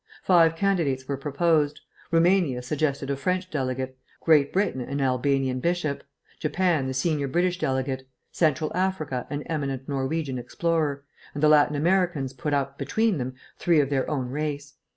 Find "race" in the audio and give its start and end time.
14.31-14.73